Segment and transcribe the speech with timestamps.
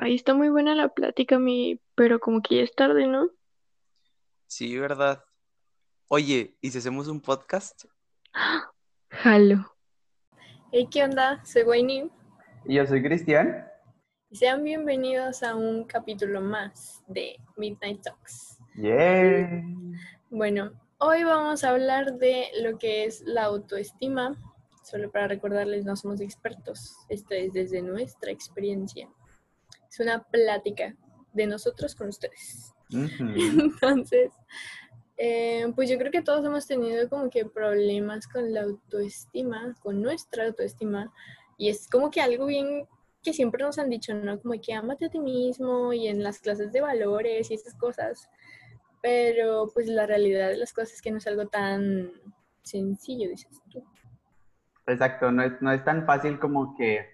[0.00, 3.30] Ahí está muy buena la plática, mi, pero como que ya es tarde, ¿no?
[4.46, 5.24] Sí, ¿verdad?
[6.06, 7.84] Oye, ¿y si hacemos un podcast?
[9.10, 9.74] Jalo.
[10.70, 11.44] Hey, ¿qué onda?
[11.44, 12.10] Soy Wayne
[12.66, 13.66] Y yo soy Cristian.
[14.30, 18.58] y sean bienvenidos a un capítulo más de Midnight Talks.
[18.76, 19.64] Yeah.
[20.30, 24.36] Bueno, hoy vamos a hablar de lo que es la autoestima.
[24.84, 26.96] Solo para recordarles, no somos expertos.
[27.08, 29.08] Esto es desde nuestra experiencia.
[29.98, 30.94] Es una plática
[31.32, 32.72] de nosotros con ustedes.
[32.92, 33.24] Ujú.
[33.82, 34.32] Entonces,
[35.16, 40.00] eh, pues yo creo que todos hemos tenido como que problemas con la autoestima, con
[40.00, 41.12] nuestra autoestima,
[41.56, 42.86] y es como que algo bien
[43.24, 44.40] que siempre nos han dicho, ¿no?
[44.40, 48.30] Como que amate a ti mismo y en las clases de valores y esas cosas,
[49.02, 52.12] pero pues la realidad de las cosas es que no es algo tan
[52.62, 53.84] sencillo, dices tú.
[54.86, 57.04] Exacto, no es, no es tan fácil como que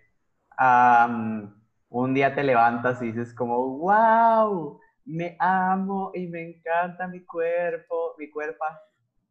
[0.58, 7.24] am, un día te levantas y dices como, wow, me amo y me encanta mi
[7.24, 8.64] cuerpo, mi cuerpo.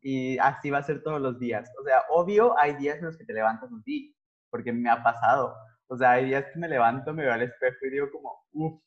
[0.01, 1.69] Y así va a ser todos los días.
[1.79, 4.15] O sea, obvio, hay días en los que te levantas así,
[4.49, 5.55] porque me ha pasado.
[5.87, 8.81] O sea, hay días que me levanto, me veo al espejo y digo como, uff,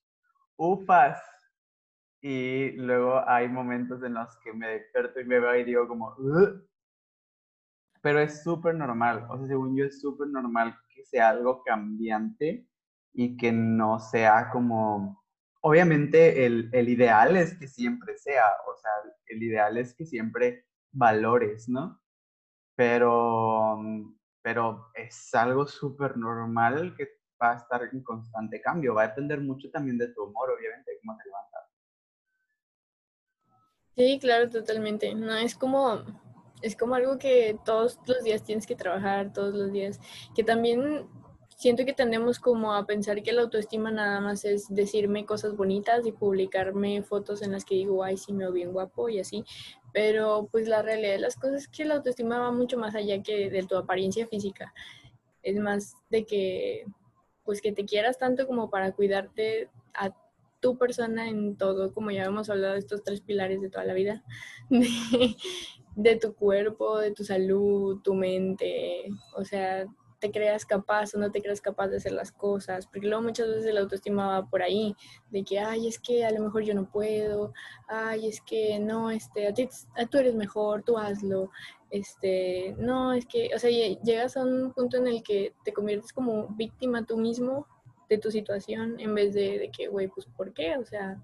[0.57, 1.21] ufas.
[2.21, 6.15] Y luego hay momentos en los que me despierto y me veo y digo como,
[8.07, 12.65] pero es súper normal, o sea, según yo es súper normal que sea algo cambiante
[13.19, 15.25] y que no sea como,
[15.63, 18.91] obviamente el, el ideal es que siempre sea, o sea,
[19.29, 21.99] el ideal es que siempre valores, ¿no?
[22.77, 27.09] Pero, mm, pero es algo súper normal que
[27.43, 30.93] va a estar en constante cambio, va a depender mucho también de tu humor, obviamente,
[31.01, 31.63] cómo te levantas.
[33.97, 35.15] Sí, claro, totalmente.
[35.15, 36.03] No es como,
[36.61, 39.99] es como algo que todos los días tienes que trabajar, todos los días.
[40.35, 41.09] Que también
[41.57, 46.07] siento que tendemos como a pensar que la autoestima nada más es decirme cosas bonitas
[46.07, 49.45] y publicarme fotos en las que digo, ay, sí, me veo bien guapo y así.
[49.93, 53.23] Pero pues la realidad de las cosas es que la autoestima va mucho más allá
[53.23, 54.75] que de tu apariencia física.
[55.43, 56.85] Es más de que,
[57.43, 60.15] pues que te quieras tanto como para cuidarte a
[60.61, 63.95] tu persona en todo, como ya hemos hablado de estos tres pilares de toda la
[63.95, 64.25] vida,
[64.71, 64.89] de,
[65.95, 69.87] de tu cuerpo, de tu salud, tu mente, o sea,
[70.19, 73.49] te creas capaz o no te creas capaz de hacer las cosas, porque luego muchas
[73.49, 74.95] veces la autoestima va por ahí,
[75.31, 77.53] de que, ay, es que a lo mejor yo no puedo,
[77.89, 81.51] ay, es que no, este, a ti, a tú eres mejor, tú hazlo,
[81.91, 85.73] este, no, es que, o sea, lle- llegas a un punto en el que te
[85.73, 87.67] conviertes como víctima tú mismo
[88.09, 90.77] de tu situación en vez de, de que, güey, pues, ¿por qué?
[90.77, 91.23] O sea,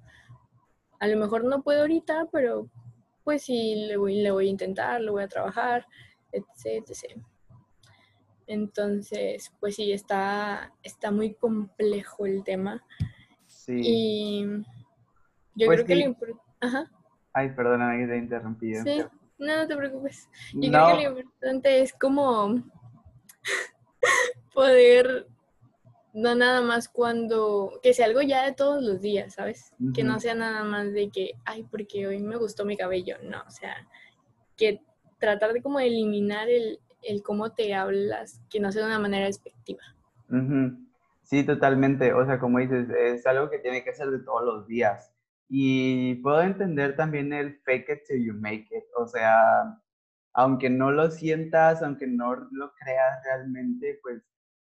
[1.01, 2.69] a lo mejor no puedo ahorita, pero
[3.25, 5.87] pues sí, le voy, le voy a intentar, lo voy a trabajar,
[6.33, 7.23] etc, etc.
[8.53, 12.85] Entonces, pues sí, está, está muy complejo el tema.
[13.47, 13.81] Sí.
[13.83, 14.47] Y
[15.55, 16.93] yo Pues creo que lo importante...
[17.33, 18.75] Ay, perdóname que te interrumpí.
[18.75, 19.03] sí,
[19.39, 20.29] no, no te preocupes.
[20.53, 22.63] Yo No, creo que lo importante es como
[24.55, 25.27] poder,
[26.13, 29.73] no nada más cuando, que sea algo ya de todos los días, ¿sabes?
[29.95, 33.43] Que no sea nada más de que, ay, porque hoy me gustó mi cabello, no,
[33.47, 33.89] o sea,
[34.59, 34.83] que
[35.19, 39.27] tratar de como eliminar el, el cómo te hablas, que no sea de una manera
[39.27, 39.83] despectiva.
[40.29, 40.79] Ujú.
[41.23, 42.13] Sí, totalmente.
[42.13, 45.13] O sea, como dices, es algo que tiene que ser de todos los días.
[45.49, 48.85] Y puedo entender también el fake it till you make it.
[48.97, 49.79] O sea,
[50.35, 54.23] aunque no lo sientas, aunque no lo creas realmente, pues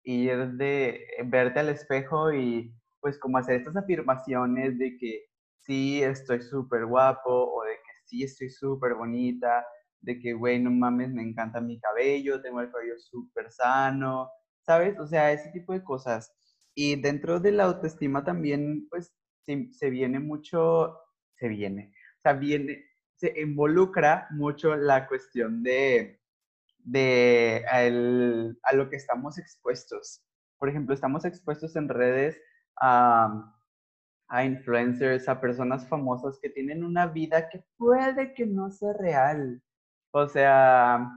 [0.05, 5.27] ir de verte al espejo y pues como hacer estas afirmaciones de que
[5.61, 9.67] sí estoy súper guapo o de que sí estoy súper bonita,
[10.01, 14.31] de que, güey, no mames, me encanta mi cabello, tengo el cabello súper sano,
[14.63, 14.99] ¿sabes?
[14.99, 16.33] O sea, ese tipo de cosas.
[16.75, 19.13] Y dentro de la autoestima también, pues,
[19.47, 20.97] se, se viene mucho,
[21.37, 22.85] se viene, o sea, viene,
[23.17, 26.21] se involucra mucho la cuestión de,
[26.79, 30.23] de el- a lo que estamos expuestos.
[30.59, 32.39] Por ejemplo, estamos expuestos en redes
[32.81, 33.55] a,
[34.29, 39.63] a influencers, a personas famosas que tienen una vida que puede que no sea real.
[40.11, 41.11] O sea,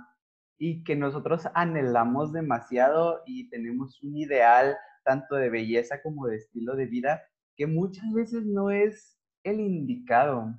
[0.57, 6.75] y que nosotros anhelamos demasiado y tenemos un ideal tanto de belleza como de estilo
[6.75, 7.21] de vida
[7.55, 10.53] que muchas veces no es el indicado.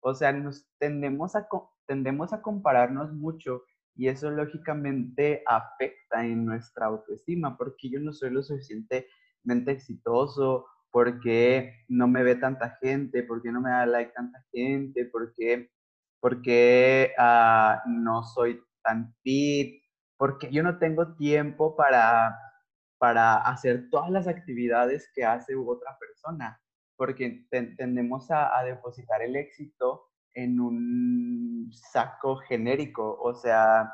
[0.00, 1.48] O sea, nos tendemos a,
[1.86, 3.62] tendemos a compararnos mucho
[3.96, 11.84] y eso lógicamente afecta en nuestra autoestima porque yo no soy lo suficientemente exitoso, porque
[11.88, 15.70] no me ve tanta gente, porque no me da like tanta gente, porque
[16.20, 19.82] porque ah, no soy tan fit,
[20.16, 22.36] porque yo no tengo tiempo para
[22.98, 26.60] para hacer todas las actividades que hace otra persona,
[26.96, 33.92] porque tendemos a, a depositar el éxito en un saco genérico, o sea,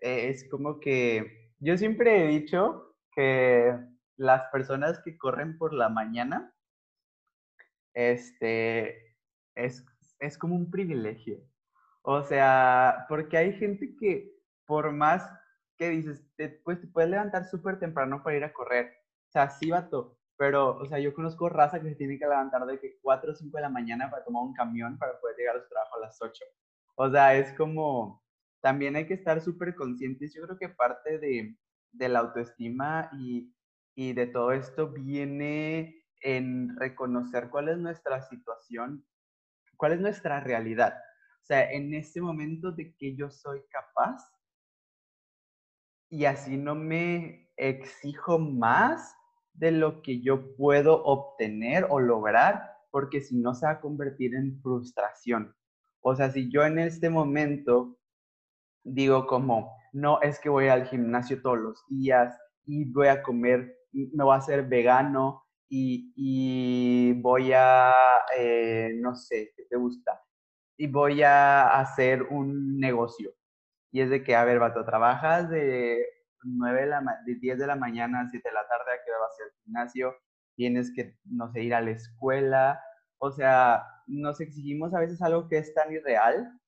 [0.00, 3.74] es como que yo siempre he dicho que
[4.16, 6.54] las personas que corren por la mañana,
[7.94, 9.16] este,
[9.54, 9.84] es,
[10.18, 11.40] es como un privilegio.
[12.02, 14.34] O sea, porque hay gente que
[14.66, 15.28] por más
[15.76, 18.92] que dices, te, pues puedes levantar súper temprano para ir a correr.
[19.28, 20.18] O sea, sí, vato.
[20.36, 23.34] Pero, o sea, yo conozco raza que se tiene que levantar de que 4 o
[23.34, 26.00] 5 de la mañana para tomar un camión para poder llegar a su trabajo a
[26.00, 26.44] las 8.
[26.96, 28.22] O sea, es como,
[28.60, 30.34] también hay que estar súper conscientes.
[30.34, 31.56] Yo creo que parte de,
[31.92, 33.54] de la autoestima y,
[33.94, 39.04] y de todo esto viene en reconocer cuál es nuestra situación,
[39.76, 40.94] cuál es nuestra realidad.
[41.42, 44.22] O sea, en este momento de que yo soy capaz
[46.08, 49.14] y así no me exijo más
[49.52, 54.34] de lo que yo puedo obtener o lograr, porque si no se va a convertir
[54.34, 55.54] en frustración.
[56.00, 57.98] O sea, si yo en este momento
[58.82, 62.36] digo como, no es que voy al gimnasio todos los días
[62.66, 67.92] y voy a comer, me voy a hacer vegano y, voy a,
[68.38, 70.22] eh, no sé, ¿qué te gusta?
[70.76, 73.32] Y voy a hacer un negocio.
[73.92, 76.04] Y es de que, a ver, vato, trabajas de,
[76.42, 79.10] 9 de, la, de 10 de la mañana a 7 de la tarde a que
[79.12, 80.14] vas al gimnasio,
[80.56, 82.80] tienes que, no sé, ir a la escuela.
[83.18, 86.60] O sea, nos exigimos a veces algo que es tan irreal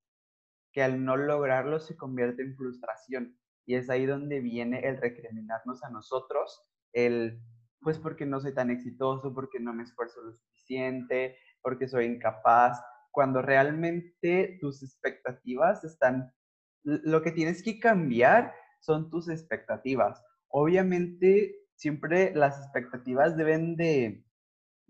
[0.72, 3.38] que al no lograrlo se convierte en frustración.
[3.66, 6.62] Y es ahí donde viene el recriminarnos a nosotros,
[6.92, 7.40] el
[7.86, 12.82] pues porque no soy tan exitoso, porque no me esfuerzo lo suficiente, porque soy incapaz,
[13.12, 16.34] cuando realmente tus expectativas están,
[16.82, 20.20] lo que tienes que cambiar son tus expectativas.
[20.48, 24.24] Obviamente, siempre las expectativas deben de,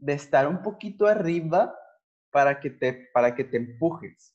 [0.07, 1.75] estar un poquito arriba
[2.31, 4.35] para que, te, para que te empujes,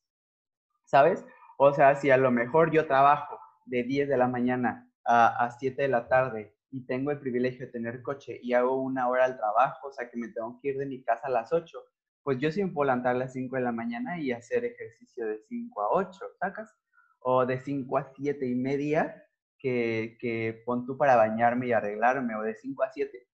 [0.86, 1.26] ¿sabes?
[1.58, 5.50] O sea, si a lo mejor yo trabajo de 10 de la mañana a, a
[5.50, 9.26] 7 de la tarde y tengo el privilegio de tener coche y hago una hora
[9.26, 11.78] al trabajo, o sea que me tengo que ir de mi casa a las 8,
[12.24, 15.40] pues yo me puedo levantar a las 5 de la mañana y hacer ejercicio de
[15.40, 16.74] 5 a 8, ¿sacas?
[17.20, 19.26] O de 5 a 7 y media
[19.58, 23.28] que, que pon tú para bañarme y arreglarme, o de 5 a 7.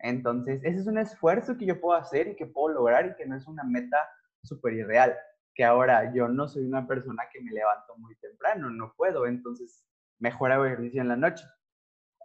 [0.00, 3.26] Entonces, ese es un esfuerzo que yo puedo hacer y que puedo lograr y que
[3.26, 4.08] no es una meta
[4.42, 5.16] súper irreal.
[5.54, 9.84] Que ahora yo no soy una persona que me levanto muy temprano, no puedo, entonces
[10.20, 11.44] mejor hago ejercicio en la noche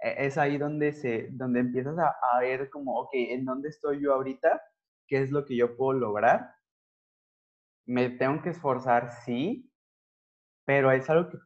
[0.03, 4.61] es ahí donde, se, donde empiezas a, ver como, ok, ¿en dónde estoy yo ahorita?
[5.07, 6.55] ¿Qué es lo que yo puedo lograr?
[7.85, 9.71] Me tengo que esforzar, sí,
[10.65, 11.37] pero es algo que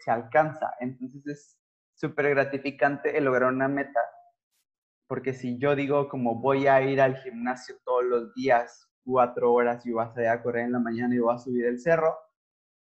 [0.00, 0.72] se, alcanza.
[0.80, 1.58] Entonces es
[1.94, 4.00] súper gratificante el lograr una meta.
[5.08, 9.84] Porque si yo digo como voy a ir al gimnasio todos los días, cuatro horas
[9.86, 12.16] y vas a ir a correr en la mañana y vas a subir el cerro,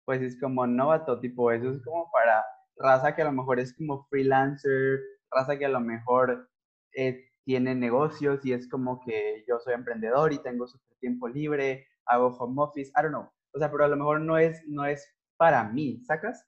[0.05, 2.43] pues es como novato, tipo, eso es como para
[2.77, 4.99] raza que a lo mejor es como freelancer,
[5.31, 6.49] raza que a lo mejor
[6.93, 11.87] eh, tiene negocios y es como que yo soy emprendedor y tengo su tiempo libre,
[12.05, 13.29] hago home office, I don't know.
[13.53, 15.07] O sea, pero a lo mejor no es, no es
[15.37, 16.45] para mí, ¿sacas?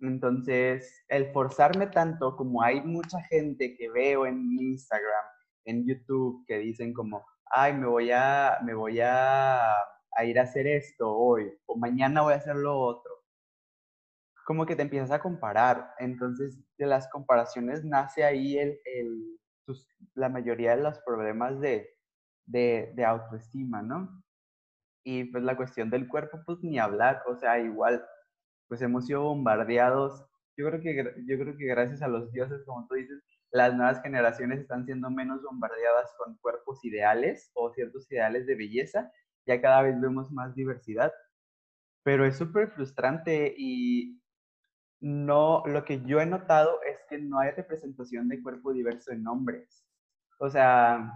[0.00, 5.24] Entonces, el forzarme tanto como hay mucha gente que veo en Instagram,
[5.64, 9.62] en YouTube, que dicen como, ay, me voy a, me voy a
[10.24, 13.17] ir a hacer esto hoy, o mañana voy a hacer lo otro
[14.48, 15.92] como que te empiezas a comparar.
[15.98, 19.38] Entonces, de las comparaciones nace ahí el, el
[20.14, 21.90] la mayoría de los problemas de,
[22.46, 24.24] de, de, autoestima, ¿no?
[25.04, 28.02] Y pues la cuestión del cuerpo, pues ni hablar, o sea, igual,
[28.68, 30.24] pues hemos sido bombardeados.
[30.56, 30.94] Yo creo que,
[31.26, 35.10] yo creo que gracias a los dioses, como tú dices, las nuevas generaciones están siendo
[35.10, 39.12] menos bombardeadas con cuerpos ideales o ciertos ideales de belleza.
[39.46, 41.12] Ya cada vez vemos más diversidad,
[42.02, 44.18] pero es súper frustrante y
[45.00, 49.26] no, lo que yo he notado es que no hay representación de cuerpo diverso en
[49.26, 49.84] hombres.
[50.40, 51.12] O sea,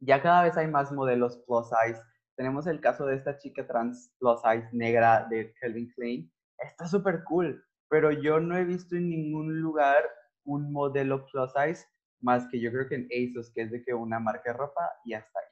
[0.00, 2.00] ya cada vez hay más modelos plus size.
[2.36, 6.32] Tenemos el caso de esta chica trans plus size negra de Calvin Klein.
[6.58, 10.04] Está súper cool, pero yo no he visto en ningún lugar
[10.44, 11.86] un modelo plus size
[12.20, 14.90] más que yo creo que en ASOS, que es de que una marca de ropa
[15.04, 15.46] y hasta ahí.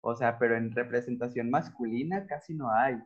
[0.00, 2.96] O sea, pero en representación masculina casi no hay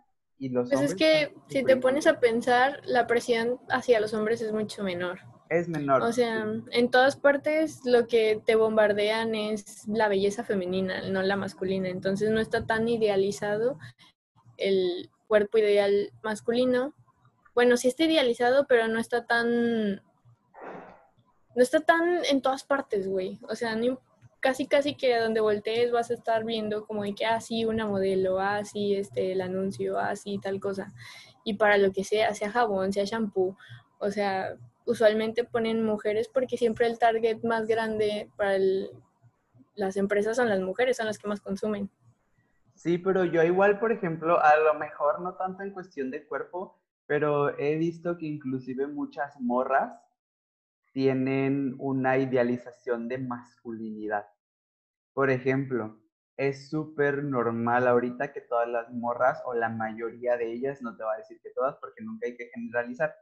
[0.49, 4.83] pues es que si te pones a pensar, la presión hacia los hombres es mucho
[4.83, 5.21] menor.
[5.51, 6.03] Es menor.
[6.03, 11.37] O sea, en todas partes lo que te bombardean es la belleza femenina, no la
[11.37, 11.89] masculina.
[11.89, 13.79] Entonces no está tan idealizado
[14.57, 16.95] el cuerpo ideal masculino.
[17.55, 19.97] Bueno, sí está idealizado, pero no está tan...
[19.97, 20.03] no
[21.63, 23.39] está tan en todas partes, güey.
[23.49, 23.99] O sea, ni-
[24.41, 27.87] casi casi que donde voltees vas a estar viendo como de que, ah, sí, una
[27.87, 30.93] modelo, ah, sí, este, el anuncio, ah, sí, tal cosa.
[31.45, 33.57] Y para lo que sea, sea jabón, sea shampoo,
[33.99, 34.57] o sea,
[34.87, 38.59] usualmente ponen mujeres porque siempre el target más grande para
[39.75, 41.91] las empresas son las mujeres, son las que más consumen.
[42.75, 46.79] Sí, pero yo igual, por ejemplo, a lo mejor no tanto en cuestión de cuerpo,
[47.07, 49.93] pero he visto que inclusive muchas morras
[50.93, 54.27] tienen una idealización de masculinidad.
[55.15, 56.01] Por ejemplo,
[56.37, 61.05] es súper normal ahorita que todas las morras, o la mayoría de ellas, no te
[61.05, 63.15] voy a decir que todas porque nunca hay que generalizar,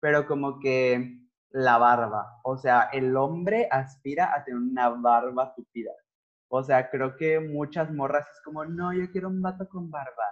[0.00, 5.92] pero como que la barba, o sea, el hombre aspira a tener una barba tupida.
[6.48, 10.24] O sea, creo que muchas morras es como, no, yo quiero un vato con barba.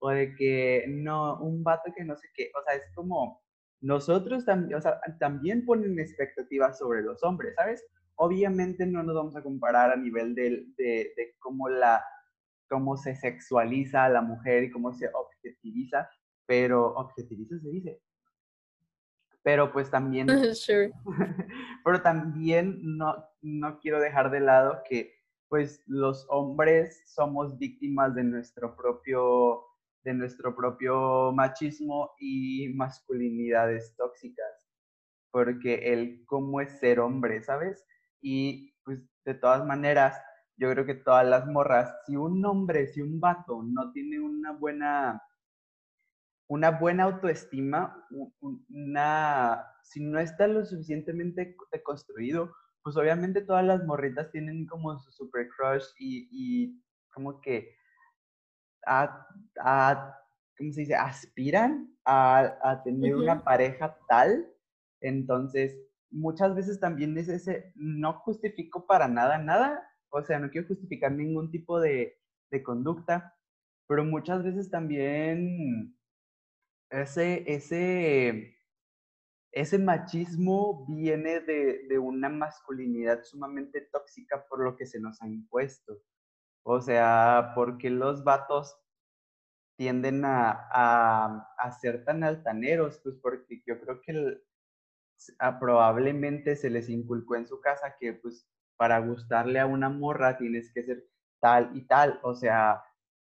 [0.00, 2.50] O de que, no, un vato que no sé qué.
[2.58, 3.42] O sea, es como,
[3.84, 7.84] nosotros también, o sea, también ponen expectativas sobre los hombres, ¿sabes?
[8.16, 12.02] Obviamente no nos vamos a comparar a nivel del- de, de cómo la,
[12.68, 16.08] cómo se sexualiza a la mujer y cómo se objetiviza,
[16.46, 18.00] pero objetiviza se dice.
[19.42, 20.90] Pero pues también sure.
[21.84, 25.12] pero también no, no quiero dejar de lado que
[25.48, 29.62] pues los hombres somos víctimas de nuestro propio
[30.04, 34.66] de nuestro propio machismo y masculinidades tóxicas
[35.30, 37.84] porque el cómo es ser hombre, ¿sabes?
[38.20, 40.16] Y pues de todas maneras,
[40.56, 44.52] yo creo que todas las morras, si un hombre, si un vato no tiene una
[44.52, 45.22] buena
[46.48, 48.06] una buena autoestima,
[48.68, 54.98] una, si no está lo suficientemente co- deconstruido, pues obviamente todas las morritas tienen como
[54.98, 56.82] su super crush y, y
[57.12, 57.74] como que,
[58.86, 59.26] a,
[59.60, 60.18] a-
[60.58, 60.94] ¿cómo se dice?
[60.94, 64.48] Aspiran a, a tener una pareja tal.
[65.00, 65.76] Entonces,
[66.10, 71.12] muchas veces también es ese, no justifico para nada, nada, o sea, no quiero justificar
[71.12, 72.16] ningún tipo de,
[72.50, 73.36] de conducta,
[73.88, 75.96] pero muchas veces también
[76.90, 78.56] ese, ese,
[79.52, 85.28] ese machismo viene de, de una masculinidad sumamente tóxica por lo que se nos ha
[85.28, 85.98] impuesto.
[86.64, 88.76] O sea, porque los vatos
[89.76, 94.40] tienden a, a, a ser tan altaneros, pues porque yo creo que
[95.60, 100.72] probablemente se les inculcó en su casa que pues para gustarle a una morra tienes
[100.72, 101.04] que ser
[101.40, 102.20] tal y tal.
[102.22, 102.82] O sea,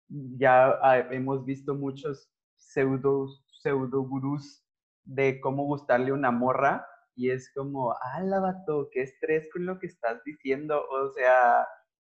[0.10, 3.28] ya ah, hemos visto muchos pseudo,
[3.62, 4.64] pseudo gurús
[5.06, 9.80] de cómo gustarle a una morra y es como, ala, vato, qué estrés con lo
[9.80, 10.84] que estás diciendo.
[10.90, 11.68] O sea,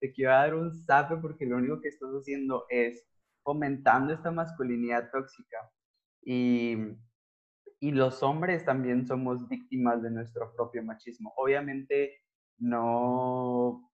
[0.03, 3.07] te quiero dar un zape porque lo único que estás haciendo es
[3.41, 5.57] fomentando esta masculinidad tóxica.
[6.21, 6.75] Y,
[7.79, 11.31] y los hombres también somos víctimas de nuestro propio machismo.
[11.37, 12.17] Obviamente
[12.57, 13.89] no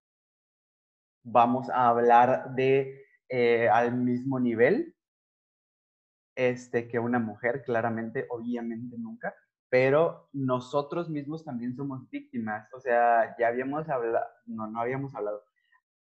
[1.23, 4.95] vamos a hablar de eh, al mismo nivel
[6.35, 9.35] este, que una mujer, claramente, obviamente nunca,
[9.69, 12.67] pero nosotros mismos también somos víctimas.
[12.73, 15.43] O sea, ya habíamos hablado, no, no habíamos hablado,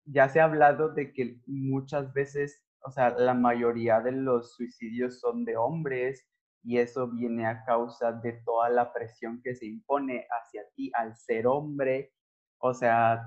[0.06, 5.20] ya se ha hablado de que muchas veces, o sea, la mayoría de los suicidios
[5.20, 6.26] son de hombres
[6.62, 11.16] y eso viene a causa de toda la presión que se impone hacia ti al
[11.16, 12.12] ser hombre.
[12.58, 13.22] O sea,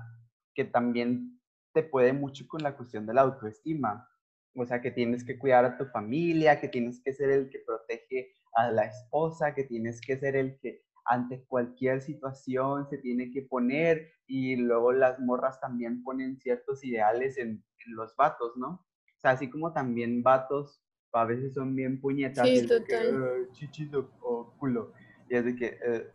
[0.54, 1.40] que también
[1.72, 4.06] te puede mucho con la cuestión de la autoestima.
[4.54, 7.60] O sea, que tienes que cuidar a tu familia, que tienes que ser el que
[7.60, 13.30] protege a la esposa, que tienes que ser el que ante cualquier situación se tiene
[13.30, 18.68] que poner y luego las morras también ponen ciertos ideales en, en los vatos, ¿no?
[19.16, 23.08] O sea, así como también vatos a veces son bien puñetas Sí, total.
[23.24, 24.92] "Eh, chichis o, o culo.
[25.28, 26.06] Y es de que, eh,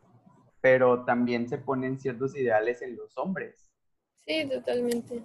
[0.61, 3.71] pero también se ponen ciertos ideales en los hombres.
[4.25, 5.23] Sí, totalmente.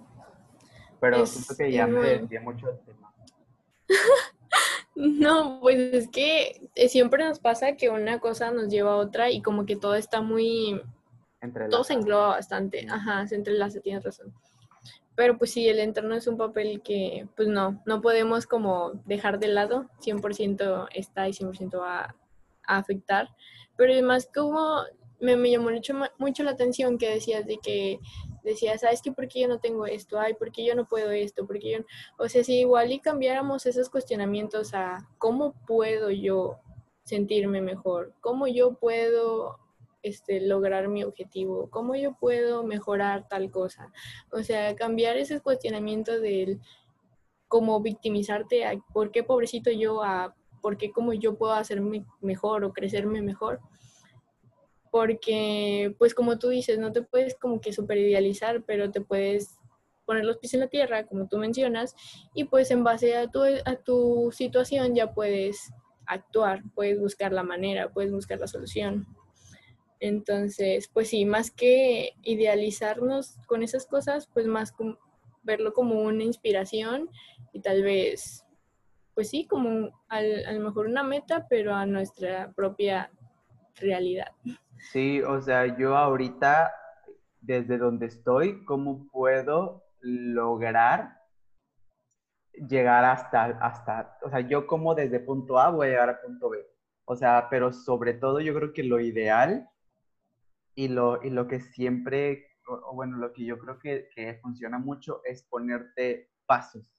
[1.01, 3.13] Pero Es- siento que ya me desvié mucho del tema.
[5.01, 9.31] No, pues es que eh, siempre nos pasa que una cosa nos lleva a otra
[9.31, 10.79] y como que todo está muy,
[11.71, 14.31] todo se engloba bastante, ajá, se entrelaza, tienes razón.
[15.15, 19.39] Pero pues sí, el entorno es un papel que pues no, no podemos como dejar
[19.39, 22.15] de lado, 100% está y 100% va
[22.67, 23.29] a afectar.
[23.77, 24.83] Pero además como
[25.19, 27.99] me, me llamó mucho, mucho la atención que decías de que
[28.43, 29.11] decías, ¿sabes qué?
[29.11, 30.19] ¿Por qué yo no tengo esto?
[30.19, 31.45] Ay, ¿por qué yo no puedo esto?
[31.45, 31.85] ¿Por qué yo no-?"
[32.17, 36.59] O sea, si igual y cambiáramos esos cuestionamientos a cómo puedo yo
[37.03, 39.59] sentirme mejor, cómo yo puedo
[40.03, 43.91] este, lograr mi objetivo, cómo yo puedo mejorar tal cosa.
[44.31, 46.59] O sea, cambiar ese cuestionamiento del
[47.47, 52.63] cómo victimizarte a por qué pobrecito yo, a por qué cómo yo puedo hacerme mejor
[52.63, 53.59] o crecerme mejor.
[54.91, 59.57] Porque pues como tú dices, no te puedes como que super idealizar, pero te puedes
[60.05, 61.95] poner los pies en la tierra, como tú mencionas,
[62.35, 65.71] y pues en base a tu, a tu situación ya puedes
[66.05, 69.07] actuar, puedes buscar la manera, puedes buscar la solución.
[70.01, 74.97] Entonces, pues sí, más que idealizarnos con esas cosas, pues más como
[75.43, 77.09] verlo como una inspiración
[77.53, 78.45] y tal vez,
[79.13, 83.11] pues sí, como a lo mejor una meta, pero a nuestra propia
[83.75, 84.31] realidad.
[84.81, 86.73] Sí, o sea, yo ahorita,
[87.39, 91.21] desde donde estoy, ¿cómo puedo lograr
[92.53, 96.49] llegar hasta, hasta, o sea, yo como desde punto A voy a llegar a punto
[96.49, 96.65] B.
[97.05, 99.69] O sea, pero sobre todo yo creo que lo ideal
[100.75, 104.79] y lo, y lo que siempre, o, bueno, lo que yo creo que, que funciona
[104.79, 106.91] mucho es ponerte pasos.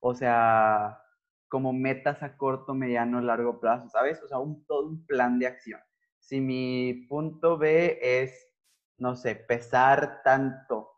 [0.00, 1.00] O sea,
[1.48, 4.22] como metas a corto, mediano, largo plazo, ¿sabes?
[4.22, 5.80] O sea, un, todo un plan de acción.
[6.26, 8.52] Si mi punto B es,
[8.98, 10.90] no sé, pesar tanto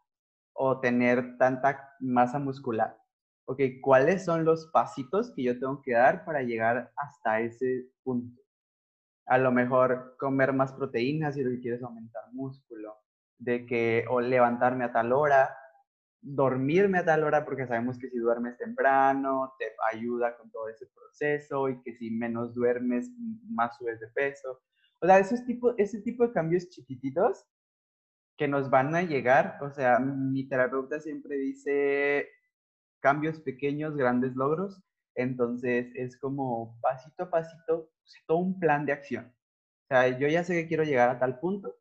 [0.54, 2.98] o tener tanta masa muscular,
[3.44, 8.40] ok, ¿cuáles son los pasitos que yo tengo que dar para llegar hasta ese punto?
[9.26, 12.96] A lo mejor comer más proteínas si lo que quieres aumentar músculo,
[13.36, 15.54] de que, o levantarme a tal hora,
[16.22, 20.86] dormirme a tal hora, porque sabemos que si duermes temprano te ayuda con todo ese
[20.86, 23.10] proceso y que si menos duermes,
[23.50, 24.62] más subes de peso.
[25.00, 27.44] O sea, esos tipo, ese tipo de cambios chiquititos
[28.36, 32.28] que nos van a llegar, o sea, mi terapeuta siempre dice,
[33.00, 34.82] cambios pequeños, grandes logros.
[35.14, 37.90] Entonces es como pasito a pasito,
[38.26, 39.34] todo un plan de acción.
[39.84, 41.74] O sea, yo ya sé que quiero llegar a tal punto.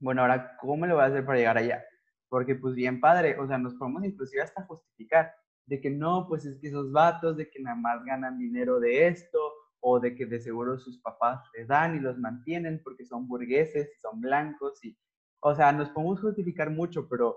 [0.00, 1.84] Bueno, ahora, ¿cómo lo voy a hacer para llegar allá?
[2.28, 5.34] Porque pues bien padre, o sea, nos podemos inclusive hasta justificar
[5.66, 9.08] de que no, pues es que esos vatos, de que nada más ganan dinero de
[9.08, 9.38] esto,
[9.80, 13.90] o de que de seguro sus papás les dan y los mantienen porque son burgueses,
[14.00, 14.96] son blancos, y,
[15.40, 17.36] o sea, nos podemos justificar mucho, pero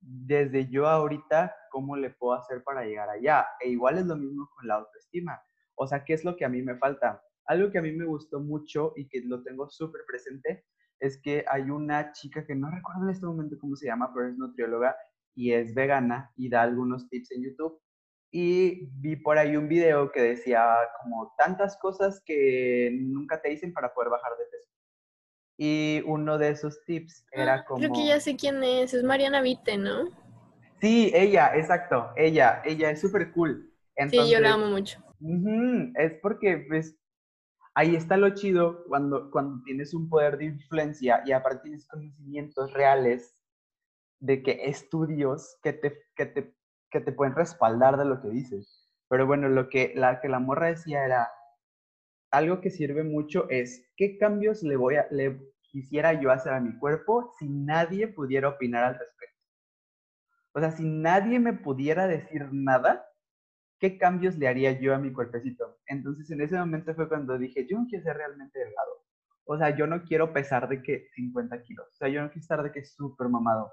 [0.00, 3.46] desde yo ahorita, ¿cómo le puedo hacer para llegar allá?
[3.60, 5.40] E igual es lo mismo con la autoestima.
[5.76, 7.22] O sea, ¿qué es lo que a mí me falta?
[7.46, 10.64] Algo que a mí me gustó mucho y que lo tengo súper presente
[10.98, 14.28] es que hay una chica que no recuerdo en este momento cómo se llama, pero
[14.28, 14.96] es nutrióloga
[15.34, 17.80] y es vegana y da algunos tips en YouTube.
[18.34, 20.64] Y vi por ahí un video que decía
[21.02, 24.70] como tantas cosas que nunca te dicen para poder bajar de peso.
[25.58, 27.78] Y uno de esos tips era como...
[27.78, 30.08] Ah, creo que ya sé quién es, es Mariana Vite, ¿no?
[30.80, 33.70] Sí, ella, exacto, ella, ella es súper cool.
[34.08, 34.98] sí, yo la amo mucho.
[35.94, 36.96] es porque, pues,
[37.74, 42.72] ahí está lo chido cuando, cuando tienes un poder de influencia y aparte tienes conocimientos
[42.72, 43.36] reales
[44.20, 46.54] de que estudios que te, que te,
[46.92, 48.88] que te pueden respaldar de lo que dices.
[49.08, 51.28] Pero bueno, lo que la, que la morra decía era,
[52.32, 56.60] algo que sirve mucho es, ¿qué cambios le voy a, le quisiera yo hacer a
[56.60, 59.36] mi cuerpo si nadie pudiera opinar al respecto?
[60.54, 63.06] O sea, si nadie me pudiera decir nada,
[63.78, 65.78] ¿qué cambios le haría yo a mi cuerpecito?
[65.86, 69.04] Entonces, en ese momento fue cuando dije, yo no quiero ser realmente delgado.
[69.44, 71.86] O sea, yo no quiero pesar de que 50 kilos.
[71.90, 73.72] O sea, yo no quiero estar de que súper mamado.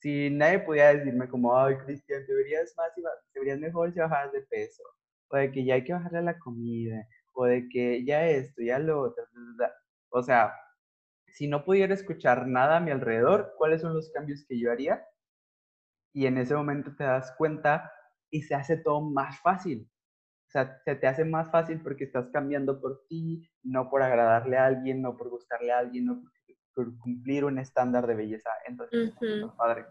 [0.00, 2.92] Si nadie pudiera decirme como, ay, Cristian, deberías más,
[3.34, 4.82] deberías mejor si bajaras de peso.
[5.28, 7.06] O de que ya hay que bajarle la comida
[7.36, 9.24] o de que ya esto, ya lo otro.
[10.10, 10.54] O sea,
[11.28, 15.06] si no pudiera escuchar nada a mi alrededor, ¿cuáles son los cambios que yo haría?
[16.14, 17.92] Y en ese momento te das cuenta
[18.30, 19.90] y se hace todo más fácil.
[20.48, 24.56] O sea, se te hace más fácil porque estás cambiando por ti, no por agradarle
[24.56, 26.32] a alguien, no por gustarle a alguien, no por,
[27.02, 28.50] cumplir un estándar de belleza.
[28.66, 29.12] Entonces,
[29.56, 29.86] padre.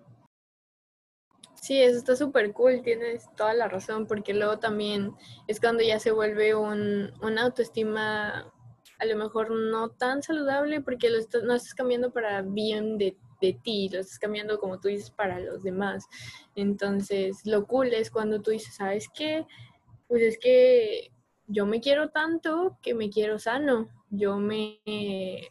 [1.62, 5.14] Sí, eso está súper cool, tienes toda la razón, porque luego también
[5.48, 8.52] es cuando ya se vuelve un, una autoestima
[9.00, 13.18] a lo mejor no tan saludable porque lo estás, no estás cambiando para bien de,
[13.42, 16.06] de, ti, lo estás cambiando como tú dices para los demás.
[16.56, 19.46] Entonces, lo cool es cuando tú dices, ¿sabes qué?
[20.08, 21.12] Pues es que
[21.48, 24.80] yo me quiero tanto que me quiero sano, yo me,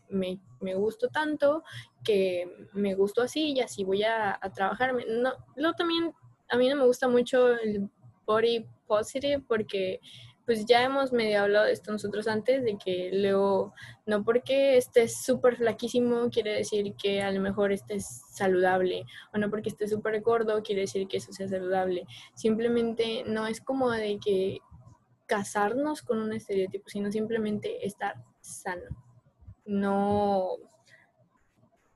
[0.09, 1.63] me, me gusto tanto
[2.03, 4.95] que me gustó así y así voy a, a trabajar.
[5.09, 6.13] No, luego también
[6.49, 7.89] a mí no me gusta mucho el
[8.27, 10.01] body positive porque
[10.47, 13.73] pues ya hemos medio hablado de esto nosotros antes, de que luego
[14.07, 19.49] no porque estés súper flaquísimo quiere decir que a lo mejor estés saludable, o no
[19.49, 22.07] porque estés súper gordo quiere decir que eso sea saludable.
[22.35, 24.59] Simplemente no es como de que
[25.27, 28.89] casarnos con un estereotipo, sino simplemente estar sano.
[29.65, 30.59] No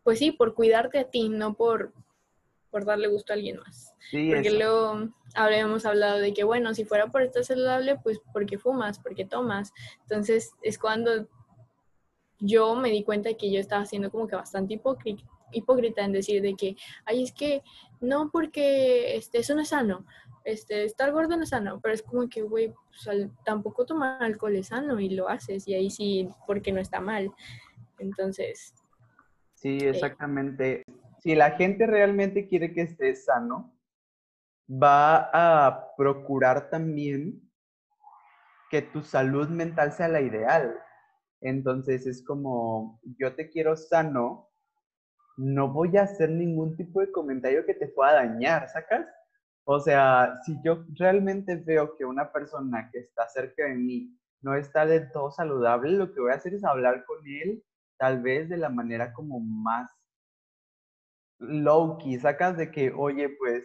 [0.09, 1.93] pues sí, por cuidarte a ti, no por,
[2.71, 3.93] por darle gusto a alguien más.
[4.11, 8.99] porque luego habríamos hablado de que, bueno, si fuera por estar saludable, pues porque fumas,
[8.99, 9.71] porque tomas.
[10.01, 11.29] Entonces es cuando
[12.39, 16.13] yo me di cuenta de que yo estaba siendo como que bastante hipócrita, hipócrita en
[16.13, 17.63] decir de que, ay, es que
[18.01, 20.07] no porque este, eso no es sano,
[20.45, 24.57] este, estar gordo no es sano, pero es como que, güey, pues, tampoco tomar alcohol
[24.57, 27.31] es sano y lo haces, y ahí sí, porque no está mal.
[27.99, 28.75] Entonces.
[29.55, 30.83] Sí, exactamente.
[31.21, 33.75] Si la gente realmente quiere que estés sano,
[34.71, 37.43] va a procurar también
[38.71, 40.79] que tu salud mental sea la ideal.
[41.41, 44.51] Entonces es como, yo te quiero sano,
[45.37, 49.07] no voy a hacer ningún tipo de comentario que te pueda dañar, ¿sacas?
[49.71, 54.55] O sea, si yo realmente veo que una persona que está cerca de mí no
[54.55, 57.63] está del todo saludable, lo que voy a hacer es hablar con él,
[57.99, 59.91] tal vez de la manera como más
[61.39, 63.65] low key, sacas de que, oye, pues,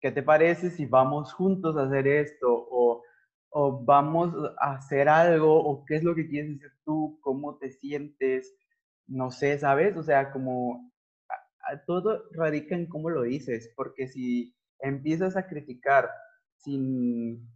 [0.00, 2.46] ¿qué te parece si vamos juntos a hacer esto?
[2.48, 3.02] O
[3.50, 7.70] o vamos a hacer algo, o qué es lo que quieres hacer tú, cómo te
[7.70, 8.54] sientes,
[9.06, 9.96] no sé, ¿sabes?
[9.96, 10.92] O sea, como
[11.86, 16.10] todo radica en cómo lo dices, porque si empiezas a criticar
[16.56, 17.48] sin,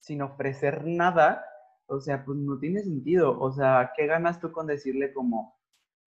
[0.00, 1.44] sin ofrecer nada,
[1.86, 3.38] o sea, pues no tiene sentido.
[3.40, 5.58] O sea, ¿qué ganas tú con decirle como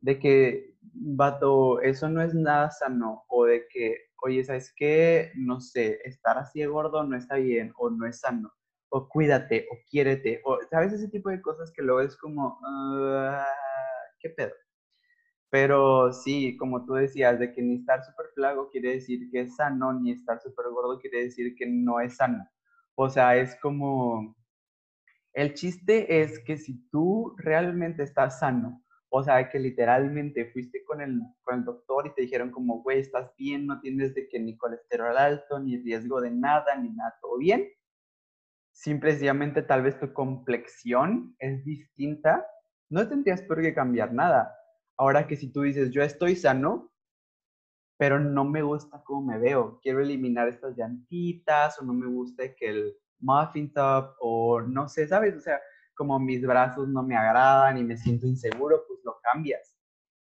[0.01, 3.23] de que, vato, eso no es nada sano?
[3.29, 5.31] O de que, oye, ¿sabes qué?
[5.35, 8.51] No sé, estar así de gordo no está bien o no es sano
[8.89, 10.93] o cuídate, o quiérete, o, ¿sabes?
[10.93, 13.45] Ese tipo de cosas que luego es como, ah,
[14.19, 14.53] ¿qué pedo?
[15.55, 19.55] Pero sí, como tú decías, de que ni estar súper flaco quiere decir que es
[19.55, 22.45] sano, ni estar súper gordo quiere decir que no es sano.
[22.93, 24.35] O sea, es como,
[25.31, 30.99] el chiste es que si tú realmente estás sano, o sea, que literalmente fuiste con
[30.99, 34.37] el, con el doctor y te dijeron como, güey, estás bien, no tienes de que
[34.41, 37.65] ni colesterol alto, ni riesgo de nada, ni nada, todo bien,
[38.73, 42.45] simplemente tal vez tu complexión es distinta,
[42.89, 44.53] no tendrías por qué cambiar nada.
[44.97, 46.91] Ahora que si tú dices, yo estoy sano,
[47.97, 52.43] pero no me gusta cómo me veo, quiero eliminar estas llantitas o no me gusta
[52.55, 55.35] que el muffin top o no sé, ¿sabes?
[55.35, 55.59] O sea,
[55.95, 59.75] como mis brazos no me agradan y me siento inseguro, pues lo cambias.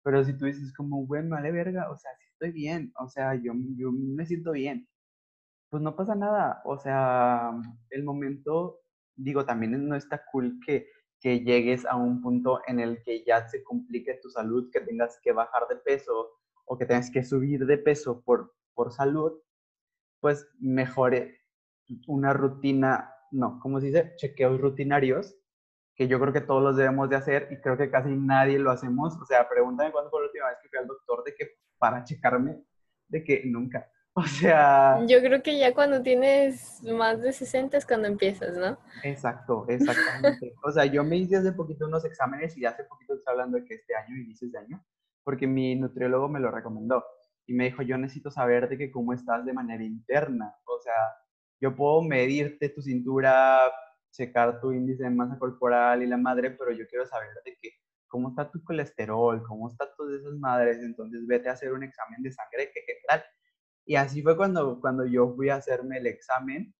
[0.04, 3.36] Pero si tú dices como, bueno, vale verga, o sea, sí estoy bien, o sea,
[3.36, 4.88] yo, yo me siento bien
[5.72, 6.62] pues no pasa nada.
[6.66, 7.52] O sea,
[7.90, 8.82] el momento,
[9.16, 10.88] digo, también no está cool que,
[11.22, 15.20] que llegues a un punto en el que ya se complique tu salud, que tengas
[15.22, 16.32] que bajar de peso
[16.66, 19.40] o que tengas que subir de peso por, por salud,
[20.20, 21.40] pues mejore
[22.08, 24.14] una rutina, no, ¿cómo se dice?
[24.16, 25.36] Chequeos rutinarios,
[25.96, 28.72] que yo creo que todos los debemos de hacer y creo que casi nadie lo
[28.72, 29.16] hacemos.
[29.22, 32.04] O sea, pregúntame cuándo fue la última vez que fui al doctor de que para
[32.04, 32.64] checarme,
[33.10, 33.91] de que nunca.
[34.16, 35.00] O sea...
[35.08, 38.78] Yo creo que ya cuando tienes más de 60 es cuando empiezas, ¿no?
[39.04, 40.54] Exacto, exactamente.
[40.64, 43.64] o sea, yo me hice hace poquito unos exámenes y hace poquito estoy hablando de
[43.64, 44.86] que este año, inicios de año,
[45.24, 47.06] porque mi nutriólogo me lo recomendó
[47.46, 50.56] y me dijo, yo necesito saber de que cómo estás de manera interna.
[50.66, 50.94] O sea,
[51.62, 53.62] yo puedo medirte tu cintura,
[54.12, 57.70] checar tu índice de masa corporal y la madre, pero yo quiero saber de que
[58.08, 62.22] cómo está tu colesterol, cómo están todas esas madres, entonces vete a hacer un examen
[62.22, 63.24] de sangre que tal
[63.86, 66.74] y así fue cuando, cuando yo fui a hacerme el examen,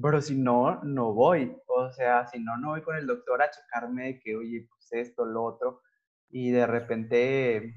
[0.00, 1.56] pero si no, no voy.
[1.66, 4.92] O sea, si no, no voy con el doctor a checarme de que, oye, pues
[4.92, 5.82] esto, lo otro.
[6.30, 7.74] Y de repente,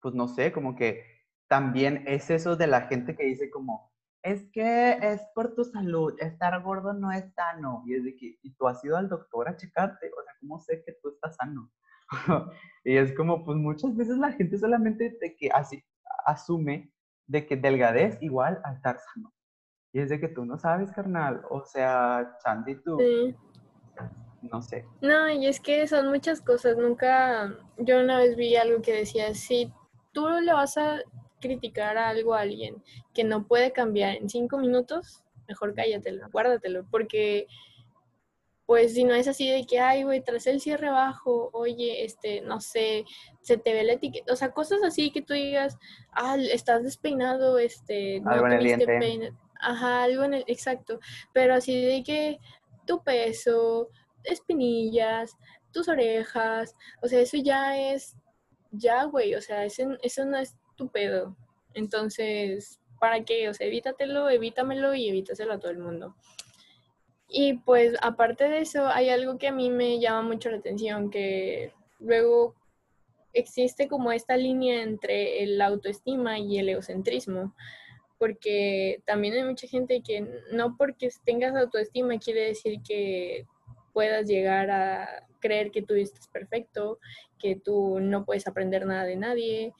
[0.00, 1.04] pues no sé, como que
[1.48, 6.14] también es eso de la gente que dice como, es que es por tu salud,
[6.18, 7.82] estar gordo no es sano.
[7.86, 10.10] Y es de que, ¿y tú has ido al doctor a checarte?
[10.18, 11.70] O sea, ¿cómo sé que tú estás sano?
[12.84, 15.82] y es como, pues muchas veces la gente solamente de que así
[16.26, 16.93] asume
[17.26, 19.32] de que delgadez igual a estar sano.
[19.92, 21.42] Y es de que tú no sabes, carnal.
[21.50, 22.98] O sea, Chandy, tú.
[22.98, 23.36] Sí.
[24.42, 24.84] No sé.
[25.00, 26.76] No, y es que son muchas cosas.
[26.76, 27.54] Nunca.
[27.78, 29.72] Yo una vez vi algo que decía: si
[30.12, 30.98] tú le vas a
[31.40, 32.82] criticar algo a alguien
[33.12, 36.84] que no puede cambiar en cinco minutos, mejor cállatelo, guárdatelo.
[36.90, 37.46] Porque
[38.66, 42.40] pues si no es así de que, ay, güey, tras el cierre bajo, oye, este,
[42.40, 43.04] no sé,
[43.40, 45.76] se te ve la etiqueta, o sea, cosas así que tú digas,
[46.12, 50.98] ah, estás despeinado, este, no tuviste ajá, algo en el, exacto,
[51.32, 52.38] pero así de que
[52.86, 53.90] tu peso,
[54.22, 55.36] espinillas,
[55.70, 58.16] tus orejas, o sea, eso ya es,
[58.70, 61.36] ya, güey, o sea, eso, eso no es tu pedo,
[61.74, 63.48] entonces, ¿para qué?
[63.48, 66.14] O sea, evítatelo, evítamelo y evítaselo a todo el mundo.
[67.28, 71.10] Y pues aparte de eso, hay algo que a mí me llama mucho la atención,
[71.10, 72.54] que luego
[73.32, 77.54] existe como esta línea entre el autoestima y el egocentrismo,
[78.18, 83.46] porque también hay mucha gente que no porque tengas autoestima quiere decir que
[83.92, 86.98] puedas llegar a creer que tú estás perfecto,
[87.38, 89.72] que tú no puedes aprender nada de nadie,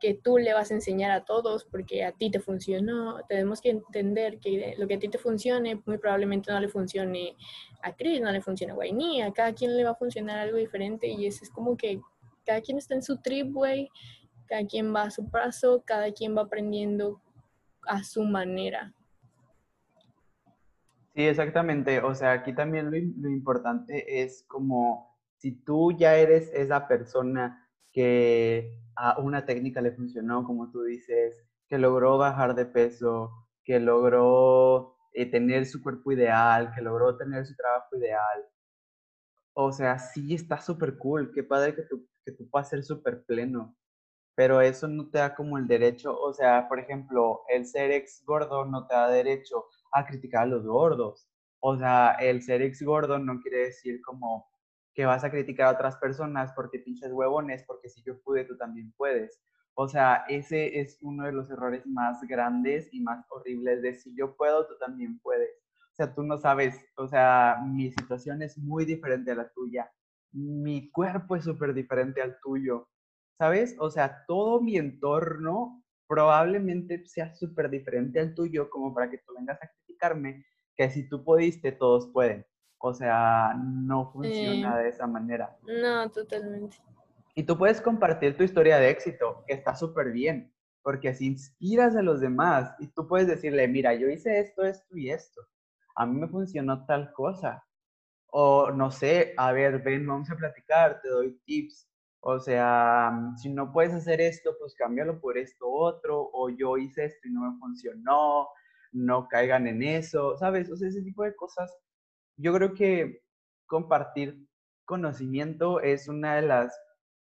[0.00, 3.18] que tú le vas a enseñar a todos porque a ti te funcionó.
[3.28, 7.36] Tenemos que entender que lo que a ti te funcione, muy probablemente no le funcione
[7.82, 10.58] a Chris, no le funcione a Wayne, a cada quien le va a funcionar algo
[10.58, 12.00] diferente y eso es como que
[12.44, 13.88] cada quien está en su trip, güey,
[14.46, 17.20] cada quien va a su paso, cada quien va aprendiendo
[17.86, 18.92] a su manera.
[21.14, 22.00] Sí, exactamente.
[22.00, 27.66] O sea, aquí también lo, lo importante es como si tú ya eres esa persona
[27.90, 31.34] que a una técnica le funcionó, como tú dices,
[31.68, 33.30] que logró bajar de peso,
[33.64, 38.44] que logró eh, tener su cuerpo ideal, que logró tener su trabajo ideal.
[39.54, 43.24] O sea, sí está súper cool, qué padre que tú, que tú puedas ser súper
[43.24, 43.76] pleno,
[44.34, 48.22] pero eso no te da como el derecho, o sea, por ejemplo, el ser ex
[48.26, 51.26] gordo no te da derecho a criticar a los gordos.
[51.60, 54.46] O sea, el ser ex gordo no quiere decir como
[54.96, 58.56] que vas a criticar a otras personas porque pinches huevones, porque si yo pude, tú
[58.56, 59.42] también puedes.
[59.74, 64.16] O sea, ese es uno de los errores más grandes y más horribles de si
[64.16, 65.50] yo puedo, tú también puedes.
[65.92, 69.92] O sea, tú no sabes, o sea, mi situación es muy diferente a la tuya.
[70.32, 72.88] Mi cuerpo es súper diferente al tuyo.
[73.38, 73.76] ¿Sabes?
[73.78, 79.34] O sea, todo mi entorno probablemente sea súper diferente al tuyo como para que tú
[79.36, 82.46] vengas a criticarme que si tú pudiste, todos pueden.
[82.78, 85.56] O sea, no funciona de esa manera.
[85.66, 86.76] No, totalmente.
[87.34, 91.96] Y tú puedes compartir tu historia de éxito, que está súper bien, porque así inspiras
[91.96, 95.42] a los demás y tú puedes decirle, mira, yo hice esto, esto y esto.
[95.96, 97.62] A mí me funcionó tal cosa.
[98.28, 101.88] O no sé, a ver, ven, vamos a platicar, te doy tips.
[102.20, 106.28] O sea, si no puedes hacer esto, pues cámbialo por esto otro.
[106.32, 108.48] O yo hice esto y no me funcionó.
[108.92, 110.70] No caigan en eso, ¿sabes?
[110.70, 111.74] O sea, ese tipo de cosas
[112.36, 113.22] yo creo que
[113.66, 114.46] compartir
[114.84, 116.78] conocimiento es una de las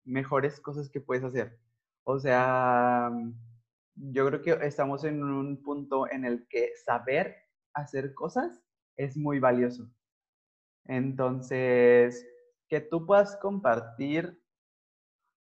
[0.03, 1.57] mejores cosas que puedes hacer.
[2.03, 3.11] O sea,
[3.95, 7.35] yo creo que estamos en un punto en el que saber
[7.73, 8.61] hacer cosas
[8.97, 9.89] es muy valioso.
[10.85, 12.25] Entonces,
[12.67, 14.39] que tú puedas compartir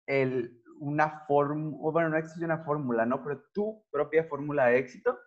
[0.06, 3.22] el, una fórmula, bueno, no existe una fórmula, ¿no?
[3.22, 5.18] Pero tu propia fórmula de éxito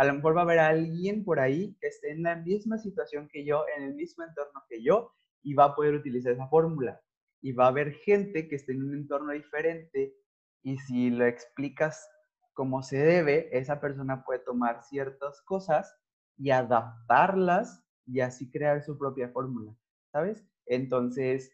[0.00, 3.28] a lo mejor va a haber alguien por ahí que esté en la misma situación
[3.28, 7.02] que yo, en el mismo entorno que yo, y va a poder utilizar esa fórmula.
[7.42, 10.16] Y va a haber gente que esté en un entorno diferente
[10.62, 12.08] y si lo explicas
[12.54, 15.94] como se debe, esa persona puede tomar ciertas cosas
[16.38, 19.76] y adaptarlas y así crear su propia fórmula,
[20.12, 20.42] ¿sabes?
[20.64, 21.52] Entonces,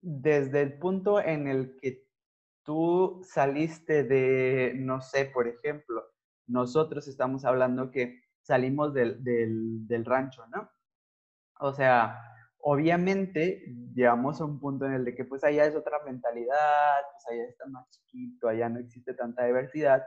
[0.00, 2.08] desde el punto en el que
[2.64, 6.02] tú saliste de, no sé, por ejemplo,
[6.48, 10.70] nosotros estamos hablando que salimos del, del, rancho, ¿no?
[11.60, 12.18] O sea,
[12.58, 17.26] obviamente llegamos a un punto en el de que pues allá es otra mentalidad, pues
[17.30, 20.02] allá está más chiquito, allá no existe tanta diversidad,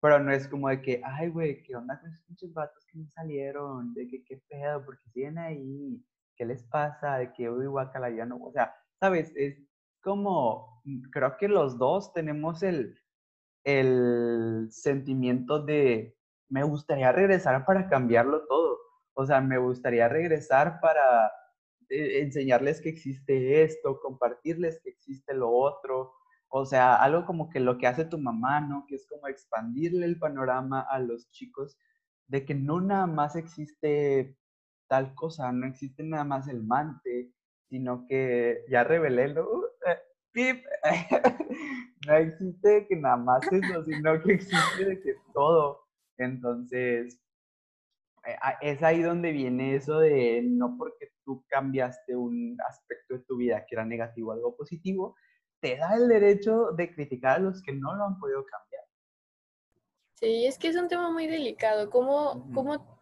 [0.00, 2.98] pero no es como de que, ay, güey, ¿qué onda con esos pinches vatos que
[2.98, 3.94] no salieron?
[3.94, 4.84] De que, ¿qué pedo?
[4.84, 6.04] porque siguen ahí?
[6.36, 7.18] ¿Qué les pasa?
[7.18, 9.32] De que, uy, guacala, ya no, o sea, ¿sabes?
[9.36, 9.56] Es
[10.00, 12.98] como, creo que los dos tenemos el,
[13.64, 16.16] el sentimiento de
[16.48, 18.78] me gustaría regresar para cambiarlo todo.
[19.14, 21.32] O sea, me gustaría regresar para
[21.88, 26.12] eh, enseñarles que existe esto, compartirles que existe lo otro.
[26.48, 28.84] O sea, algo como que lo que hace tu mamá, ¿no?
[28.86, 31.78] Que es como expandirle el panorama a los chicos
[32.26, 34.36] de que no nada más existe
[34.88, 37.32] tal cosa, no existe nada más el mante,
[37.68, 39.70] sino que ya revelé lo,
[40.32, 40.64] pip,
[42.06, 45.80] no existe que nada más eso, sino que existe de que todo.
[46.18, 47.20] Entonces,
[48.26, 53.36] eh, es ahí donde viene eso de no porque tú cambiaste un aspecto de tu
[53.36, 55.16] vida que era negativo o algo positivo,
[55.60, 58.82] te da el derecho de criticar a los que no lo han podido cambiar.
[60.14, 61.90] Sí, es que es un tema muy delicado.
[61.90, 63.01] ¿Cómo, cómo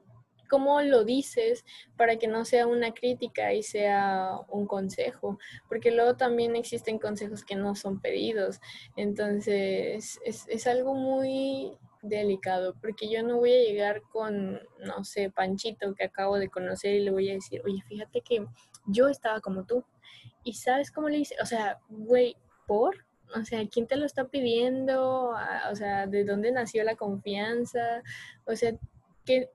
[0.51, 1.65] cómo lo dices
[1.97, 7.45] para que no sea una crítica y sea un consejo, porque luego también existen consejos
[7.45, 8.61] que no son pedidos,
[8.97, 15.95] entonces es, algo muy delicado, porque yo no voy a llegar con, no sé, Panchito
[15.95, 18.45] que acabo de conocer y le voy a decir, oye, fíjate que
[18.87, 19.85] yo estaba como tú,
[20.43, 22.37] y sabes cómo le dice, o sea, güey,
[22.67, 23.05] por,
[23.37, 25.33] o sea, ¿quién te lo está pidiendo?
[25.37, 28.03] Ah, o sea, ¿de dónde nació la confianza?
[28.45, 28.73] O sea,
[29.25, 29.51] que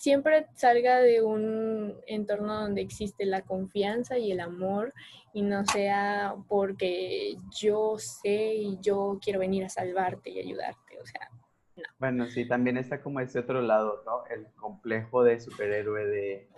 [0.00, 4.94] siempre salga de un entorno donde existe la confianza y el amor
[5.34, 11.04] y no sea porque yo sé y yo quiero venir a salvarte y ayudarte, o
[11.04, 11.28] sea,
[11.76, 11.82] no.
[11.98, 14.24] Bueno, sí, también está como ese otro lado, ¿no?
[14.34, 16.48] El complejo de superhéroe de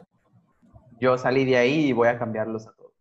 [1.01, 2.93] yo salí de ahí y voy a cambiarlos a todos.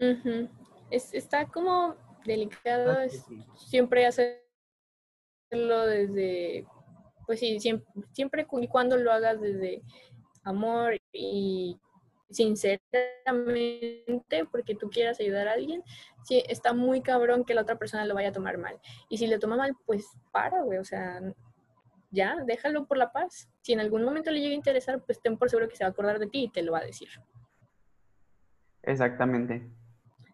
[0.00, 0.48] Ujú.
[0.90, 3.46] Es, está como delicado, Ah, es sí.
[3.68, 4.40] siempre hacerlo
[5.86, 6.66] desde,
[7.30, 9.84] pues sí, siempre, y cuando lo hagas desde
[10.42, 11.78] amor y
[12.28, 15.84] sinceramente, porque tú quieras ayudar a alguien,
[16.24, 18.80] sí, está muy cabrón que la otra persona lo vaya a tomar mal.
[19.08, 21.20] Y si le toma mal, pues para, güey, o sea,
[22.10, 23.48] ya, déjalo por la paz.
[23.60, 25.88] Si en algún momento le llega a interesar, pues ten por seguro que se va
[25.88, 27.10] a acordar de ti y te lo va a decir.
[28.82, 29.70] Exactamente.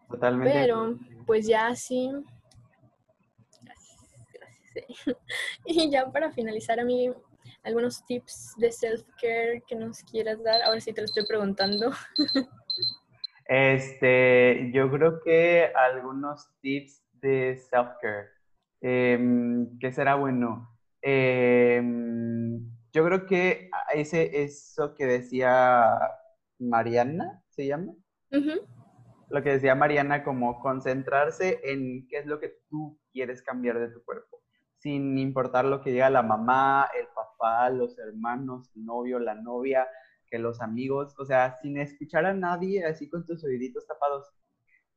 [0.09, 0.51] Totalmente.
[0.51, 2.09] Pero, pues ya sí.
[5.65, 7.11] Y ya para finalizar, a mí,
[7.63, 10.61] algunos tips de self-care que nos quieras dar.
[10.63, 11.91] Ahora sí te lo estoy preguntando.
[13.49, 18.27] Este, yo creo que algunos tips de self-care.
[18.81, 20.69] Em, ¿qué será bueno?
[21.01, 22.59] Em,
[22.91, 25.97] yo creo que ese, eso que decía
[26.59, 27.93] Mariana, ¿se llama?
[29.29, 33.89] Lo que decía Mariana, como concentrarse en qué es lo que tú quieres cambiar de
[33.89, 34.41] tu cuerpo,
[34.79, 39.87] sin importar lo que diga la mamá, el papá, los hermanos, el novio, la novia,
[40.29, 44.27] que los amigos, o sea, sin escuchar a nadie, así con tus oíditos tapados.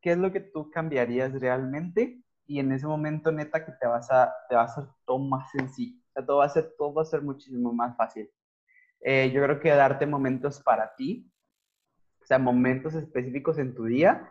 [0.00, 2.22] ¿Qué es lo que tú cambiarías realmente?
[2.46, 5.50] Y en ese momento, neta, que te vas a, te va a hacer todo más
[5.52, 6.00] sencillo.
[6.26, 8.30] Todo va a ser, todo va a ser muchísimo más fácil.
[9.00, 11.30] Eh, yo creo que darte momentos para ti,
[12.22, 14.30] o sea, momentos específicos en tu día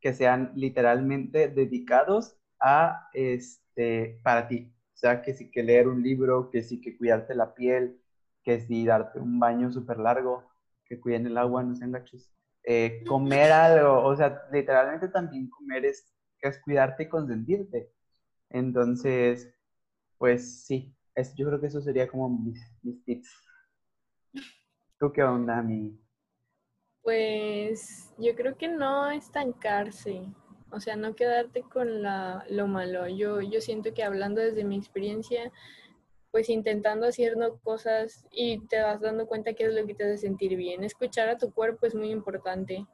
[0.00, 4.73] que sean literalmente dedicados a, este, para ti.
[5.04, 8.00] Sea, que sí que leer un libro, que sí que cuidarte la piel,
[8.42, 10.48] que sí darte un baño súper largo,
[10.86, 12.32] que cuiden el agua, no sean gachos.
[12.62, 17.92] Eh, comer algo, o sea, literalmente también comer es, es cuidarte y consentirte.
[18.48, 19.54] Entonces,
[20.16, 23.28] pues sí, es, yo creo que eso sería como mis, mis tips.
[24.98, 26.00] ¿Tú qué onda, mi?
[27.02, 30.22] Pues yo creo que no estancarse,
[30.70, 33.08] o sea, no quedarte con la, lo malo.
[33.08, 35.52] Yo, yo siento que hablando desde mi experiencia,
[36.30, 40.18] pues intentando haciendo cosas y te vas dando cuenta qué es lo que te hace
[40.18, 40.82] sentir bien.
[40.82, 42.86] Escuchar a tu cuerpo es muy importante,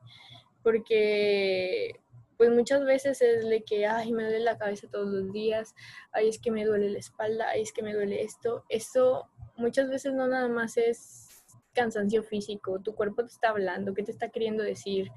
[0.62, 2.00] porque
[2.37, 5.74] pues muchas veces es de que, ay, me duele la cabeza todos los días,
[6.12, 8.64] ay, es que me duele la espalda, ay, es que me duele esto.
[8.68, 14.02] Eso muchas veces no nada más es cansancio físico, tu cuerpo te está hablando, qué
[14.02, 15.11] te está queriendo decir,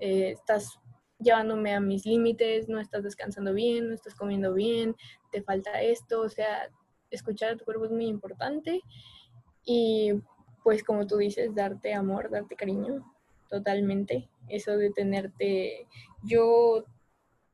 [0.00, 0.78] Eh, estás
[1.18, 4.94] llevándome a mis límites, no estás descansando bien, no estás comiendo bien,
[5.32, 6.70] te falta esto, o sea,
[7.10, 8.82] escuchar a tu cuerpo es muy importante
[9.64, 10.12] y
[10.62, 13.04] pues como tú dices, darte amor, darte cariño,
[13.48, 15.86] totalmente, eso de tenerte,
[16.22, 16.84] yo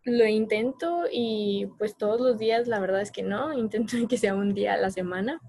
[0.04, 4.34] lo intento y pues todos los días la verdad es que no, intento que sea
[4.34, 5.40] un día a la semana,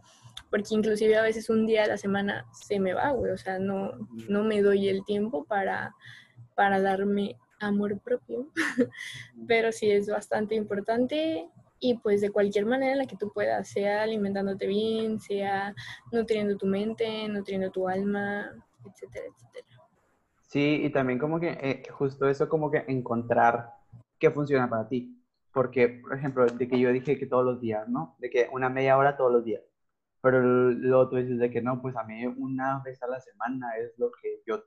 [0.50, 3.60] porque inclusive a veces un día a la semana se me va, güey, o sea,
[3.60, 3.92] no,
[4.30, 5.94] no me doy el tiempo para,
[6.56, 8.48] para darme amor propio,
[9.48, 13.68] pero sí es bastante importante y pues de cualquier manera en la que tú puedas,
[13.68, 15.74] sea alimentándote bien, sea
[16.12, 18.52] nutriendo tu mente, nutriendo tu alma,
[18.86, 19.68] etcétera, etcétera.
[20.42, 23.74] Sí, y también como que eh, justo eso como que encontrar
[24.20, 25.22] qué funciona para ti.
[25.52, 28.16] Porque, por ejemplo, de que yo dije que todos los días, ¿no?
[28.20, 29.64] De que una media hora todos los días.
[30.22, 33.78] Pero luego tú dices de que no, pues a mí una vez a la semana
[33.78, 34.64] es lo que yo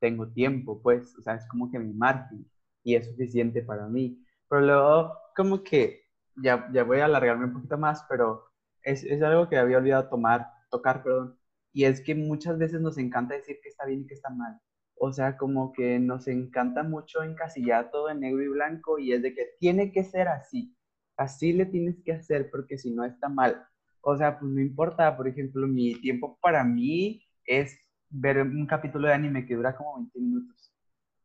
[0.00, 2.46] tengo tiempo, pues, o sea, es como que mi margen
[2.82, 4.24] y es suficiente para mí.
[4.48, 6.02] Pero luego, como que,
[6.36, 8.44] ya, ya voy a alargarme un poquito más, pero
[8.82, 11.38] es, es algo que había olvidado tomar, tocar, perdón,
[11.72, 14.58] y es que muchas veces nos encanta decir que está bien y que está mal.
[14.96, 19.22] O sea, como que nos encanta mucho encasillar todo en negro y blanco y es
[19.22, 20.76] de que tiene que ser así,
[21.16, 23.64] así le tienes que hacer porque si no está mal.
[24.02, 27.78] O sea, pues no importa, por ejemplo, mi tiempo para mí es
[28.10, 30.72] ver un capítulo de anime que dura como 20 minutos.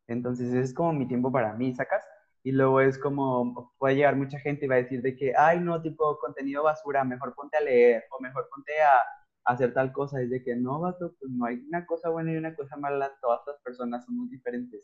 [0.07, 2.03] Entonces es como mi tiempo para mí, ¿sacas?
[2.43, 5.59] Y luego es como, puede llegar mucha gente y va a decir de que, ay,
[5.59, 8.97] no, tipo, contenido basura, mejor ponte a leer o mejor ponte a,
[9.45, 10.21] a hacer tal cosa.
[10.21, 13.11] Es de que no, vato, pues no hay una cosa buena y una cosa mala,
[13.19, 14.83] todas las personas somos diferentes.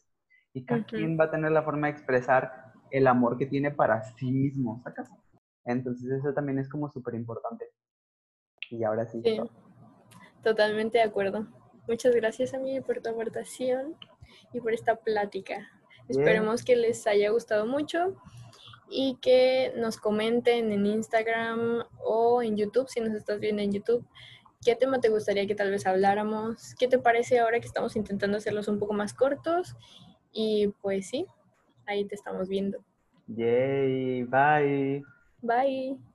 [0.53, 0.89] Y cada Ujú.
[0.95, 4.81] quien va a tener la forma de expresar el amor que tiene para sí mismo,
[4.83, 5.07] ¿sacas?
[5.63, 7.69] Entonces eso también es como súper importante.
[8.71, 9.21] Y ahora sí.
[9.23, 9.39] Sí,
[10.41, 11.45] totalmente de acuerdo.
[11.87, 13.95] Muchas gracias, amiga, por tu aportación
[14.53, 15.69] y por esta plática.
[16.07, 18.15] Esperemos que les haya gustado mucho
[18.89, 24.05] y que nos comenten en Instagram o en YouTube, si nos estás viendo en YouTube,
[24.63, 28.37] qué tema te gustaría que tal vez habláramos, qué te parece ahora que estamos intentando
[28.37, 29.75] hacerlos un poco más cortos
[30.31, 31.25] y pues sí,
[31.85, 32.83] ahí te estamos viendo.
[33.27, 35.03] Yay, bye.
[35.41, 36.10] Bye.